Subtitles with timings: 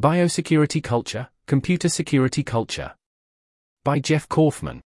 [0.00, 2.94] Biosecurity Culture, Computer Security Culture.
[3.82, 4.80] By Jeff Kaufman.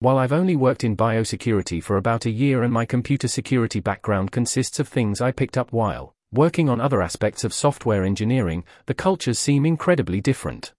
[0.00, 4.32] While I've only worked in biosecurity for about a year and my computer security background
[4.32, 8.92] consists of things I picked up while working on other aspects of software engineering, the
[8.92, 10.72] cultures seem incredibly different.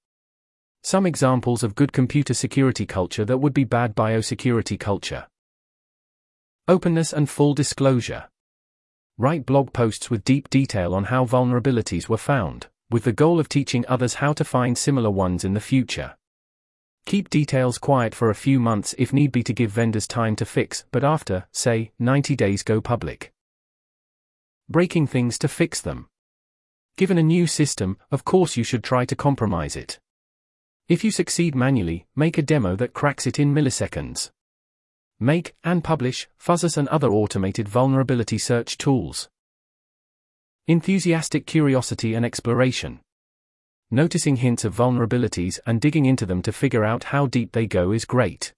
[0.83, 5.27] Some examples of good computer security culture that would be bad biosecurity culture.
[6.67, 8.27] Openness and full disclosure.
[9.17, 13.49] Write blog posts with deep detail on how vulnerabilities were found with the goal of
[13.49, 16.15] teaching others how to find similar ones in the future.
[17.05, 20.45] Keep details quiet for a few months if need be to give vendors time to
[20.45, 23.31] fix, but after, say, 90 days go public.
[24.67, 26.07] Breaking things to fix them.
[26.97, 29.99] Given a new system, of course you should try to compromise it.
[30.87, 34.31] If you succeed manually, make a demo that cracks it in milliseconds.
[35.19, 39.29] Make and publish Fuzzers and other automated vulnerability search tools.
[40.69, 42.99] Enthusiastic curiosity and exploration.
[43.89, 47.91] Noticing hints of vulnerabilities and digging into them to figure out how deep they go
[47.91, 48.53] is great.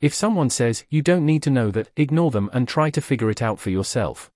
[0.00, 3.28] If someone says you don't need to know that, ignore them and try to figure
[3.28, 4.30] it out for yourself.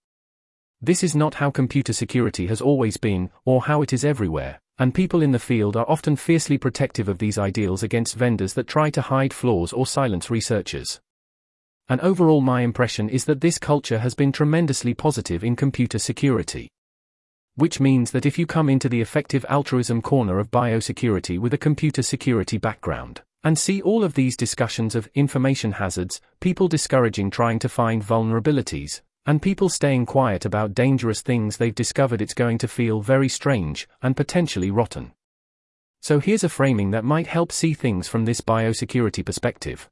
[0.83, 4.95] This is not how computer security has always been, or how it is everywhere, and
[4.95, 8.91] people in the field are often fiercely protective of these ideals against vendors that try
[8.91, 11.01] to hide flaws or silence researchers.
[11.89, 16.69] And overall, my impression is that this culture has been tremendously positive in computer security
[17.57, 21.59] which means that if you come into the effective altruism corner of biosecurity with a
[21.59, 27.59] computer security background, and see all of these discussions of information hazards, people discouraging trying
[27.59, 32.69] to find vulnerabilities, and people staying quiet about dangerous things they've discovered, it's going to
[32.69, 35.13] feel very strange and potentially rotten.
[36.01, 39.89] So here's a framing that might help see things from this biosecurity perspective.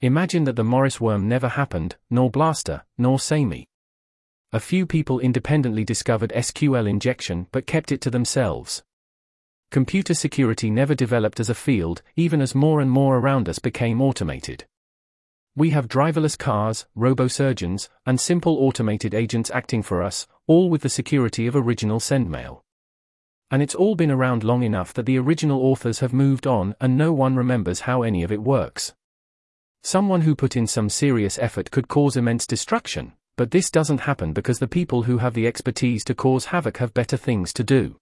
[0.00, 3.66] Imagine that the Morris worm never happened, nor Blaster, nor Sammy.
[4.52, 8.84] A few people independently discovered SQL injection but kept it to themselves.
[9.72, 14.00] Computer security never developed as a field, even as more and more around us became
[14.00, 14.64] automated.
[15.56, 20.88] We have driverless cars, robo-surgeons, and simple automated agents acting for us, all with the
[20.88, 22.62] security of original sendmail.
[23.50, 26.96] And it's all been around long enough that the original authors have moved on and
[26.96, 28.94] no one remembers how any of it works.
[29.82, 34.32] Someone who put in some serious effort could cause immense destruction, but this doesn't happen
[34.32, 37.96] because the people who have the expertise to cause havoc have better things to do.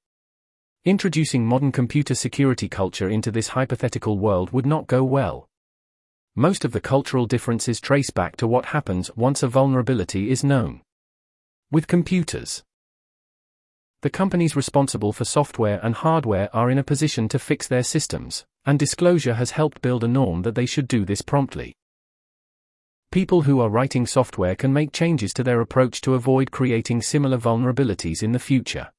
[0.85, 5.49] Introducing modern computer security culture into this hypothetical world would not go well.
[6.37, 10.83] Most of the cultural differences trace back to what happens once a vulnerability is known.
[11.71, 12.63] With computers,
[14.03, 18.45] the companies responsible for software and hardware are in a position to fix their systems,
[18.67, 21.75] and disclosure has helped build a norm that they should do this promptly
[23.15, 27.39] people who are writing software can make changes to their approach to avoid creating similar
[27.39, 28.91] vulnerabilities in the future.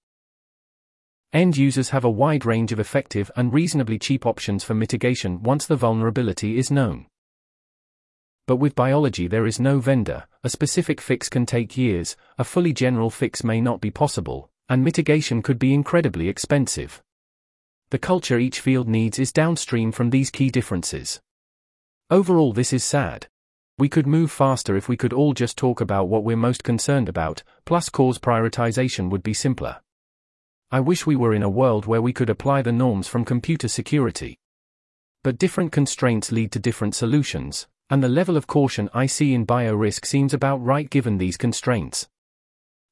[1.34, 5.66] End users have a wide range of effective and reasonably cheap options for mitigation once
[5.66, 7.08] the vulnerability is known.
[8.48, 12.72] But with biology, there is no vendor, a specific fix can take years, a fully
[12.72, 17.04] general fix may not be possible, and mitigation could be incredibly expensive.
[17.90, 21.20] The culture each field needs is downstream from these key differences.
[22.09, 23.28] Overall, this is sad.
[23.78, 27.09] We could move faster if we could all just talk about what we're most concerned
[27.09, 29.81] about, plus cause prioritization would be simpler.
[30.72, 33.68] I wish we were in a world where we could apply the norms from computer
[33.68, 34.40] security.
[35.24, 39.46] But different constraints lead to different solutions, and the level of caution I see in
[39.46, 42.07] biorisk seems about right given these constraints.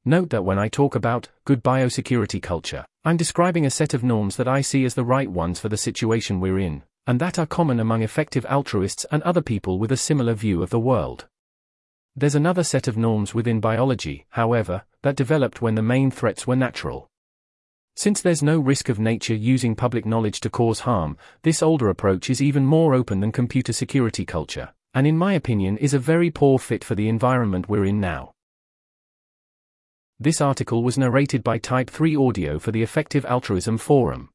[0.04, 4.36] Note that when I talk about good biosecurity culture, I'm describing a set of norms
[4.36, 7.46] that I see as the right ones for the situation we're in, and that are
[7.46, 11.28] common among effective altruists and other people with a similar view of the world.
[12.16, 16.56] There's another set of norms within biology, however, that developed when the main threats were
[16.56, 17.10] natural.
[17.96, 22.30] Since there's no risk of nature using public knowledge to cause harm, this older approach
[22.30, 26.32] is even more open than computer security culture, and in my opinion is a very
[26.32, 28.32] poor fit for the environment we're in now.
[30.20, 34.30] This article was narrated by Type 3 Audio for the Effective Altruism Forum.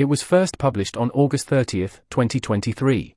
[0.00, 3.14] It was first published on August 30, 2023.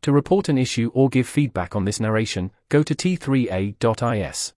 [0.00, 4.54] To report an issue or give feedback on this narration, go to t3a.is.